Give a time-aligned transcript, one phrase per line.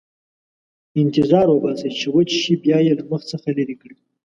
[1.01, 3.97] انتظار وباسئ چې وچ شي، بیا یې له مخ څخه لرې کړئ.